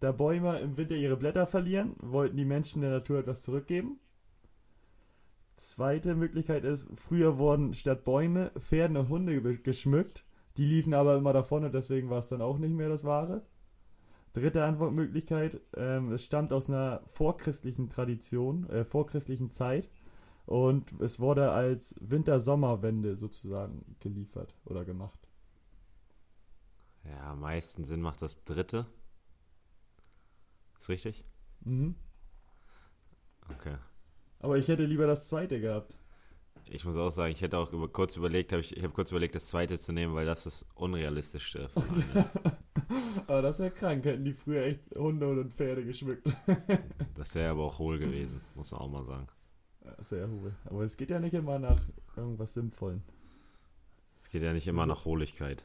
da 0.00 0.12
Bäume 0.12 0.58
im 0.60 0.76
Winter 0.76 0.94
ihre 0.96 1.16
Blätter 1.16 1.46
verlieren, 1.46 1.94
wollten 2.00 2.36
die 2.36 2.44
Menschen 2.44 2.82
der 2.82 2.90
Natur 2.90 3.20
etwas 3.20 3.42
zurückgeben. 3.42 3.98
Zweite 5.56 6.14
Möglichkeit 6.14 6.62
ist, 6.64 6.88
früher 6.94 7.38
wurden 7.38 7.72
statt 7.72 8.04
Bäume 8.04 8.50
Pferde 8.58 8.98
und 9.00 9.08
Hunde 9.08 9.40
ge- 9.40 9.56
geschmückt. 9.62 10.24
Die 10.58 10.66
liefen 10.66 10.92
aber 10.92 11.16
immer 11.16 11.32
davon 11.32 11.64
und 11.64 11.72
deswegen 11.72 12.10
war 12.10 12.18
es 12.18 12.28
dann 12.28 12.42
auch 12.42 12.58
nicht 12.58 12.74
mehr 12.74 12.90
das 12.90 13.04
Wahre. 13.04 13.42
Dritte 14.32 14.64
Antwortmöglichkeit, 14.64 15.60
ähm, 15.76 16.12
es 16.12 16.24
stammt 16.24 16.52
aus 16.54 16.68
einer 16.68 17.02
vorchristlichen 17.06 17.90
Tradition, 17.90 18.68
äh, 18.70 18.84
vorchristlichen 18.84 19.50
Zeit 19.50 19.90
und 20.46 20.92
es 21.00 21.20
wurde 21.20 21.50
als 21.50 21.94
Winter-Sommer-Wende 22.00 23.14
sozusagen 23.14 23.96
geliefert 24.00 24.54
oder 24.64 24.86
gemacht. 24.86 25.28
Ja, 27.04 27.32
am 27.32 27.40
meisten 27.40 27.84
Sinn 27.84 28.00
macht 28.00 28.22
das 28.22 28.42
dritte. 28.44 28.86
Ist 30.78 30.88
richtig? 30.88 31.24
Mhm. 31.60 31.94
Okay. 33.54 33.76
Aber 34.38 34.56
ich 34.56 34.66
hätte 34.68 34.84
lieber 34.84 35.06
das 35.06 35.28
zweite 35.28 35.60
gehabt. 35.60 35.98
Ich 36.64 36.84
muss 36.84 36.96
auch 36.96 37.10
sagen, 37.10 37.32
ich 37.32 37.42
hätte 37.42 37.58
auch 37.58 37.72
über, 37.72 37.88
kurz 37.88 38.16
überlegt, 38.16 38.52
hab 38.52 38.60
ich, 38.60 38.76
ich 38.76 38.82
habe 38.82 38.94
kurz 38.94 39.10
überlegt, 39.10 39.34
das 39.34 39.46
zweite 39.46 39.78
zu 39.78 39.92
nehmen, 39.92 40.14
weil 40.14 40.26
das 40.26 40.44
das 40.44 40.66
unrealistischste 40.74 41.68
von 41.68 41.82
allen 41.88 42.04
ist. 42.14 42.32
Aber 43.26 43.42
das 43.42 43.58
wäre 43.58 43.70
krank, 43.70 44.04
hätten 44.04 44.24
die 44.24 44.32
früher 44.32 44.62
echt 44.64 44.80
Hunde 44.96 45.28
und 45.28 45.52
Pferde 45.54 45.84
geschmückt. 45.84 46.28
Das 47.14 47.34
wäre 47.36 47.50
aber 47.50 47.64
auch 47.64 47.78
hohl 47.78 47.98
gewesen, 47.98 48.40
muss 48.56 48.72
man 48.72 48.80
auch 48.80 48.90
mal 48.90 49.04
sagen. 49.04 49.28
Sehr 50.00 50.28
hohl. 50.28 50.54
Aber 50.64 50.82
es 50.82 50.96
geht 50.96 51.10
ja 51.10 51.20
nicht 51.20 51.34
immer 51.34 51.58
nach 51.58 51.78
irgendwas 52.16 52.54
Sinnvollen. 52.54 53.02
Es 54.22 54.30
geht 54.30 54.42
ja 54.42 54.52
nicht 54.52 54.66
immer 54.66 54.82
So. 54.82 54.88
nach 54.88 55.04
Hohligkeit. 55.04 55.62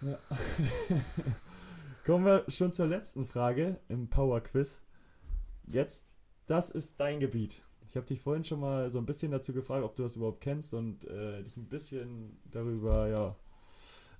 Ja. 0.00 0.18
Kommen 2.06 2.24
wir 2.24 2.44
schon 2.48 2.72
zur 2.72 2.86
letzten 2.86 3.26
Frage 3.26 3.78
im 3.88 4.08
Power 4.08 4.40
Quiz. 4.40 4.80
Jetzt, 5.66 6.06
das 6.46 6.70
ist 6.70 6.98
dein 6.98 7.20
Gebiet. 7.20 7.62
Ich 7.88 7.96
habe 7.96 8.06
dich 8.06 8.20
vorhin 8.20 8.44
schon 8.44 8.60
mal 8.60 8.90
so 8.90 8.98
ein 8.98 9.06
bisschen 9.06 9.32
dazu 9.32 9.52
gefragt, 9.52 9.84
ob 9.84 9.94
du 9.96 10.02
das 10.02 10.16
überhaupt 10.16 10.40
kennst 10.40 10.72
und 10.72 11.04
äh, 11.04 11.42
dich 11.42 11.56
ein 11.58 11.68
bisschen 11.68 12.38
darüber 12.50 13.06
ja, 13.08 13.36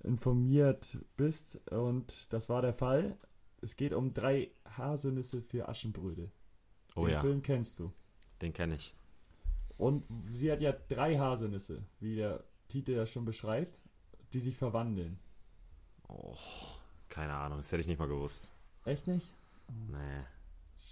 informiert 0.04 0.98
bist. 1.16 1.56
Und 1.70 2.32
das 2.32 2.48
war 2.48 2.62
der 2.62 2.74
Fall. 2.74 3.16
Es 3.60 3.76
geht 3.76 3.92
um 3.92 4.12
drei 4.12 4.50
Haselnüsse 4.76 5.40
für 5.42 5.68
Aschenbrödel. 5.68 6.30
Oh 6.96 7.04
Den 7.06 7.12
ja, 7.14 7.20
Film 7.20 7.42
kennst 7.42 7.78
du. 7.78 7.92
den 8.40 8.52
kenne 8.52 8.74
ich. 8.76 8.94
Und 9.78 10.04
sie 10.30 10.50
hat 10.52 10.60
ja 10.60 10.72
drei 10.72 11.16
Haselnüsse, 11.18 11.84
wie 12.00 12.16
der 12.16 12.44
Titel 12.68 12.92
ja 12.92 13.06
schon 13.06 13.24
beschreibt, 13.24 13.80
die 14.32 14.40
sich 14.40 14.56
verwandeln. 14.56 15.18
Oh, 16.08 16.36
keine 17.08 17.34
Ahnung, 17.34 17.58
das 17.58 17.72
hätte 17.72 17.80
ich 17.80 17.86
nicht 17.86 17.98
mal 17.98 18.08
gewusst. 18.08 18.50
Echt 18.84 19.06
nicht? 19.06 19.26
Nee. 19.88 20.24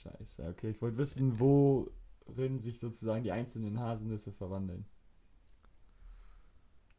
Scheiße, 0.03 0.49
okay. 0.49 0.71
Ich 0.71 0.81
wollte 0.81 0.97
wissen, 0.97 1.39
worin 1.39 2.59
sich 2.59 2.79
sozusagen 2.79 3.23
die 3.25 3.33
einzelnen 3.33 3.79
Haselnüsse 3.81 4.33
verwandeln. 4.33 4.87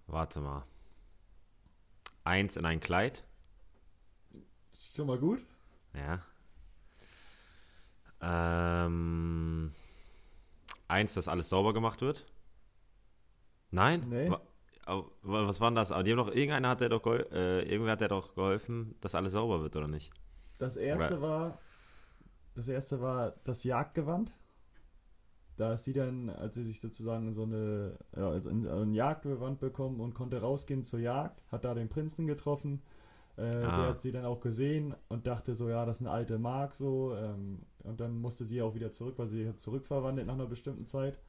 Warte 0.07 0.39
mal. 0.41 0.63
Eins 2.23 2.55
in 2.57 2.65
ein 2.65 2.79
Kleid. 2.79 3.23
Schon 4.93 5.07
mal 5.07 5.17
gut? 5.17 5.41
Ja. 5.93 6.19
Ähm, 8.21 9.71
eins, 10.87 11.13
dass 11.15 11.27
alles 11.27 11.49
sauber 11.49 11.73
gemacht 11.73 12.01
wird. 12.01 12.25
Nein? 13.71 14.05
Nee. 14.09 14.29
Wa- 14.29 14.41
Was 15.21 15.61
war 15.61 15.69
denn 15.71 15.75
das? 15.75 15.91
Aber 15.91 16.03
die 16.03 16.11
haben 16.11 16.17
doch, 16.17 16.27
irgendeiner 16.27 16.69
hat 16.69 16.81
der 16.81 16.89
doch 16.89 17.05
äh, 17.05 17.61
irgendwer 17.63 17.93
hat 17.93 18.01
der 18.01 18.09
doch 18.09 18.35
geholfen, 18.35 18.95
dass 19.01 19.15
alles 19.15 19.33
sauber 19.33 19.61
wird, 19.61 19.75
oder 19.75 19.87
nicht? 19.87 20.11
Das 20.59 20.75
erste 20.75 21.21
war. 21.21 21.57
Das 22.53 22.67
erste 22.67 22.99
war 23.01 23.35
das 23.45 23.63
Jagdgewand. 23.63 24.33
Da 25.57 25.73
ist 25.73 25.83
sie 25.83 25.93
dann, 25.93 26.29
als 26.29 26.55
sie 26.55 26.63
sich 26.63 26.79
sozusagen 26.79 27.27
in 27.27 27.33
so 27.33 27.43
eine, 27.43 27.97
ja, 28.15 28.29
also 28.29 28.49
in, 28.49 28.67
ein 28.67 28.93
Jagdgewand 28.93 29.59
bekommen 29.59 29.99
und 29.99 30.13
konnte 30.13 30.41
rausgehen 30.41 30.83
zur 30.83 30.99
Jagd, 30.99 31.41
hat 31.51 31.65
da 31.65 31.73
den 31.73 31.89
Prinzen 31.89 32.25
getroffen. 32.27 32.81
Äh, 33.37 33.41
Ah. 33.41 33.77
Der 33.77 33.89
hat 33.89 34.01
sie 34.01 34.11
dann 34.11 34.25
auch 34.25 34.39
gesehen 34.41 34.95
und 35.09 35.27
dachte 35.27 35.55
so, 35.55 35.69
ja, 35.69 35.85
das 35.85 35.97
ist 35.97 36.07
eine 36.07 36.11
alte 36.11 36.37
Mark 36.39 36.75
so. 36.75 37.15
Ähm, 37.15 37.59
und 37.83 37.99
dann 37.99 38.19
musste 38.19 38.45
sie 38.45 38.61
auch 38.61 38.75
wieder 38.75 38.91
zurück, 38.91 39.15
weil 39.17 39.27
sie 39.27 39.47
hat 39.47 39.59
zurückverwandelt 39.59 40.27
nach 40.27 40.35
einer 40.35 40.47
bestimmten 40.47 40.85
Zeit. 40.85 41.19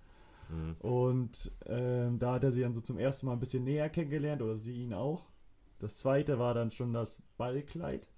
Hm. 0.49 0.77
Und 0.81 1.51
ähm, 1.67 2.19
da 2.19 2.35
hat 2.35 2.45
er 2.45 2.53
sie 2.53 2.63
dann 2.63 2.75
so 2.75 2.81
zum 2.81 2.99
ersten 2.99 3.27
Mal 3.27 3.33
ein 3.33 3.41
bisschen 3.41 3.65
näher 3.65 3.89
kennengelernt 3.89 4.43
oder 4.43 4.57
sie 4.57 4.83
ihn 4.83 4.93
auch. 4.95 5.27
Das 5.79 5.97
zweite 5.97 6.39
war 6.39 6.55
dann 6.55 6.71
schon 6.71 6.93
das 6.93 7.23
Ballkleid. 7.39 8.09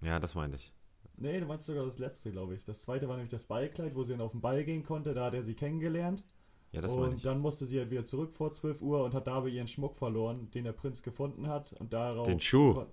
Ja, 0.00 0.18
das 0.18 0.34
meinte 0.34 0.56
ich. 0.56 0.72
Nee, 1.16 1.40
du 1.40 1.46
meinst 1.46 1.66
sogar 1.66 1.84
das 1.84 1.98
letzte, 1.98 2.30
glaube 2.32 2.54
ich. 2.54 2.64
Das 2.64 2.80
zweite 2.80 3.08
war 3.08 3.16
nämlich 3.16 3.30
das 3.30 3.44
Ballkleid, 3.44 3.94
wo 3.94 4.02
sie 4.02 4.12
dann 4.12 4.20
auf 4.20 4.32
den 4.32 4.40
Ball 4.40 4.64
gehen 4.64 4.82
konnte. 4.82 5.14
Da 5.14 5.26
hat 5.26 5.34
er 5.34 5.42
sie 5.42 5.54
kennengelernt. 5.54 6.24
Ja, 6.72 6.80
das 6.80 6.94
meine 6.94 7.08
und 7.08 7.16
ich. 7.16 7.22
dann 7.22 7.38
musste 7.38 7.66
sie 7.66 7.78
halt 7.78 7.90
wieder 7.90 8.04
zurück 8.04 8.32
vor 8.32 8.52
12 8.52 8.80
Uhr 8.80 9.04
und 9.04 9.14
hat 9.14 9.26
dabei 9.26 9.48
ihren 9.48 9.68
Schmuck 9.68 9.94
verloren, 9.94 10.50
den 10.52 10.64
der 10.64 10.72
Prinz 10.72 11.02
gefunden 11.02 11.46
hat. 11.46 11.74
Und 11.74 11.92
darauf. 11.92 12.26
Den 12.26 12.40
Schuh. 12.40 12.86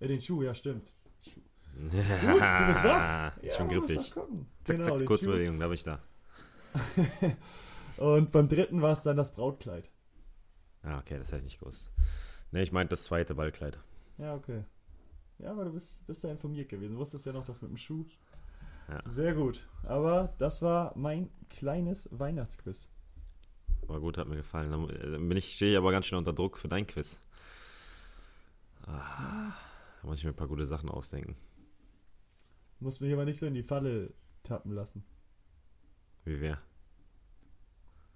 Ja, 0.00 0.06
den 0.06 0.20
Schuh, 0.20 0.42
ja, 0.42 0.54
stimmt. 0.54 0.92
Schuh. 1.20 1.40
Gut, 1.74 1.92
du 1.92 2.66
bist 2.66 2.84
wach. 2.84 3.32
Schon 3.56 3.66
man 3.66 3.76
muss 3.76 3.86
griffig. 3.86 4.12
Zack, 4.12 4.76
Genau, 4.76 4.98
zack, 4.98 5.06
Kurzbewegung, 5.06 5.58
da 5.58 5.66
bin 5.66 5.74
ich 5.74 5.84
da. 5.84 6.00
Und 7.96 8.30
beim 8.30 8.48
dritten 8.48 8.82
war 8.82 8.92
es 8.92 9.02
dann 9.02 9.16
das 9.16 9.32
Brautkleid. 9.32 9.90
Ah, 10.82 10.98
okay, 10.98 11.18
das 11.18 11.28
hätte 11.28 11.38
ich 11.38 11.44
nicht 11.44 11.60
gewusst. 11.60 11.90
Ne, 12.50 12.62
ich 12.62 12.72
meinte 12.72 12.90
das 12.90 13.04
zweite 13.04 13.34
Ballkleid. 13.34 13.78
Ja, 14.18 14.34
okay. 14.34 14.64
Ja, 15.44 15.50
aber 15.50 15.66
du 15.66 15.72
bist, 15.74 16.06
bist 16.06 16.24
da 16.24 16.30
informiert 16.30 16.70
gewesen. 16.70 16.94
Du 16.94 16.98
wusstest 16.98 17.26
ja 17.26 17.32
noch 17.32 17.44
das 17.44 17.60
mit 17.60 17.70
dem 17.70 17.76
Schuh. 17.76 18.06
Ja. 18.88 19.02
Sehr 19.04 19.34
gut. 19.34 19.68
Aber 19.82 20.32
das 20.38 20.62
war 20.62 20.96
mein 20.96 21.30
kleines 21.50 22.08
Weihnachtsquiz. 22.10 22.88
War 23.86 24.00
gut, 24.00 24.16
hat 24.16 24.26
mir 24.26 24.36
gefallen. 24.36 24.70
Dann 24.70 24.88
äh, 24.88 25.18
bin 25.18 25.36
ich, 25.36 25.54
stehe 25.54 25.72
ich 25.72 25.76
aber 25.76 25.92
ganz 25.92 26.06
schnell 26.06 26.18
unter 26.18 26.32
Druck 26.32 26.56
für 26.56 26.68
dein 26.68 26.86
Quiz. 26.86 27.20
Ah, 28.86 29.52
da 30.00 30.08
muss 30.08 30.18
ich 30.18 30.24
mir 30.24 30.30
ein 30.30 30.36
paar 30.36 30.48
gute 30.48 30.64
Sachen 30.64 30.88
ausdenken. 30.88 31.36
Muss 32.80 33.00
mich 33.00 33.12
aber 33.12 33.26
nicht 33.26 33.38
so 33.38 33.44
in 33.44 33.54
die 33.54 33.62
Falle 33.62 34.14
tappen 34.44 34.72
lassen. 34.72 35.04
Wie 36.24 36.40
wer? 36.40 36.58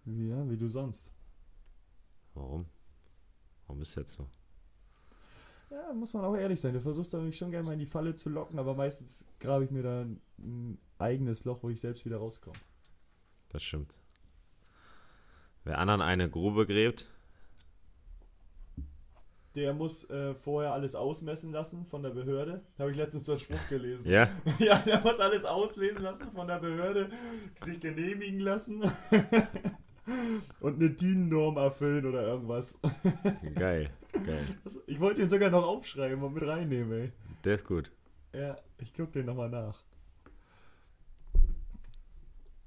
Wie, 0.06 0.28
ja, 0.28 0.48
wie 0.48 0.56
du 0.56 0.66
sonst. 0.66 1.12
Warum? 2.32 2.64
Warum 3.66 3.82
ist 3.82 3.94
jetzt 3.96 4.14
so? 4.14 4.26
Ja, 5.70 5.92
muss 5.92 6.14
man 6.14 6.24
auch 6.24 6.34
ehrlich 6.34 6.60
sein. 6.60 6.72
Du 6.72 6.80
versuchst 6.80 7.12
mich 7.14 7.36
schon 7.36 7.50
gerne 7.50 7.66
mal 7.66 7.72
in 7.74 7.78
die 7.78 7.86
Falle 7.86 8.14
zu 8.14 8.30
locken, 8.30 8.58
aber 8.58 8.74
meistens 8.74 9.26
grabe 9.38 9.64
ich 9.64 9.70
mir 9.70 9.82
da 9.82 10.00
ein, 10.02 10.20
ein 10.38 10.78
eigenes 10.98 11.44
Loch, 11.44 11.62
wo 11.62 11.68
ich 11.68 11.80
selbst 11.80 12.04
wieder 12.04 12.16
rauskomme. 12.18 12.56
Das 13.50 13.62
stimmt. 13.62 13.96
Wer 15.64 15.78
anderen 15.78 16.00
eine 16.00 16.30
Grube 16.30 16.66
gräbt, 16.66 17.06
Der 19.54 19.74
muss 19.74 20.08
äh, 20.08 20.34
vorher 20.34 20.72
alles 20.72 20.94
ausmessen 20.94 21.52
lassen 21.52 21.84
von 21.84 22.02
der 22.02 22.10
Behörde. 22.10 22.62
Da 22.76 22.82
habe 22.84 22.92
ich 22.92 22.96
letztens 22.96 23.26
so 23.26 23.32
einen 23.32 23.40
Spruch 23.40 23.68
gelesen. 23.68 24.08
ja, 24.08 24.28
Ja, 24.58 24.78
der 24.78 25.00
muss 25.00 25.20
alles 25.20 25.44
auslesen 25.44 26.02
lassen 26.02 26.30
von 26.32 26.46
der 26.46 26.60
Behörde, 26.60 27.10
sich 27.56 27.80
genehmigen 27.80 28.40
lassen 28.40 28.82
und 30.60 30.76
eine 30.76 30.90
DIN-Norm 30.90 31.56
erfüllen 31.56 32.06
oder 32.06 32.22
irgendwas. 32.22 32.78
geil, 33.54 33.90
geil. 34.24 34.58
Ich 34.86 35.00
wollte 35.00 35.20
den 35.20 35.30
sogar 35.30 35.50
noch 35.50 35.64
aufschreiben 35.64 36.22
und 36.22 36.34
mit 36.34 36.42
reinnehmen, 36.42 36.92
ey. 36.92 37.12
Der 37.44 37.54
ist 37.54 37.64
gut. 37.64 37.90
Ja, 38.32 38.56
ich 38.78 38.92
guck 38.94 39.12
den 39.12 39.26
nochmal 39.26 39.48
nach. 39.48 39.82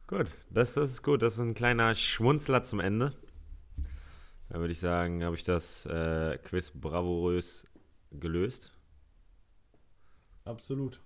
Gut, 0.07 0.33
das, 0.49 0.73
das 0.73 0.91
ist 0.91 1.03
gut. 1.03 1.21
Das 1.21 1.35
ist 1.35 1.39
ein 1.39 1.53
kleiner 1.53 1.95
Schmunzler 1.95 2.63
zum 2.63 2.79
Ende. 2.79 3.13
Dann 4.49 4.59
würde 4.59 4.73
ich 4.73 4.79
sagen, 4.79 5.23
habe 5.23 5.35
ich 5.35 5.43
das 5.43 5.85
äh, 5.85 6.37
Quiz 6.43 6.71
bravourös 6.71 7.65
gelöst. 8.11 8.71
Absolut. 10.43 11.01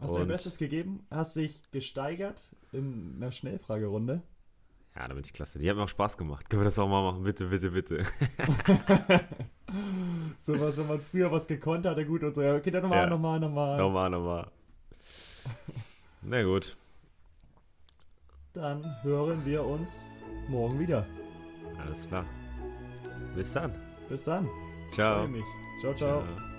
Hast 0.00 0.14
du 0.14 0.18
dein 0.18 0.28
Bestes 0.28 0.58
gegeben? 0.58 1.06
Hast 1.10 1.36
dich 1.36 1.70
gesteigert 1.70 2.42
in 2.72 3.14
einer 3.16 3.30
Schnellfragerunde? 3.30 4.22
Ja, 4.96 5.08
da 5.08 5.14
bin 5.14 5.24
ich 5.24 5.32
klasse. 5.32 5.58
Die 5.58 5.68
hat 5.68 5.76
mir 5.76 5.82
auch 5.82 5.88
Spaß 5.88 6.16
gemacht. 6.16 6.48
Können 6.48 6.62
wir 6.62 6.66
das 6.66 6.78
auch 6.78 6.88
mal 6.88 7.02
machen? 7.02 7.24
Bitte, 7.24 7.46
bitte, 7.46 7.70
bitte. 7.70 8.04
so 10.38 10.60
was, 10.60 10.76
wenn 10.76 10.86
man 10.86 11.00
früher 11.00 11.32
was 11.32 11.48
gekonnt 11.48 11.84
hatte, 11.84 12.06
gut 12.06 12.22
und 12.22 12.34
so. 12.34 12.42
Ja, 12.42 12.54
okay, 12.54 12.70
dann 12.70 12.82
nochmal, 12.82 13.04
ja. 13.04 13.10
nochmal, 13.10 13.40
nochmal. 13.40 13.78
Nochmal, 13.78 14.10
nochmal. 14.10 14.46
Na 16.22 16.42
gut. 16.44 16.76
Dann 18.52 18.84
hören 19.02 19.44
wir 19.44 19.64
uns 19.64 20.04
morgen 20.48 20.78
wieder. 20.78 21.04
Alles 21.78 22.06
klar. 22.06 22.24
Bis 23.34 23.52
dann. 23.52 23.74
Bis 24.08 24.22
dann. 24.22 24.48
Ciao. 24.92 25.26
Ciao, 25.80 25.94
ciao. 25.94 26.22
ciao. 26.22 26.53